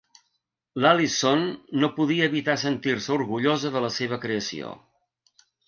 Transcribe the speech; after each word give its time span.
L'Alison 0.85 1.43
no 1.83 1.91
podia 1.99 2.31
evitar 2.31 2.57
sentir-se 2.63 3.13
orgullosa 3.19 3.73
de 3.79 3.87
la 3.87 3.95
seva 4.01 4.21
creació. 4.27 4.77